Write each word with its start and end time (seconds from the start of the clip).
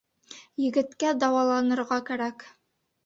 Егеткә 0.61 1.11
дауаланырға 1.25 1.99
кәрәк. 2.09 2.49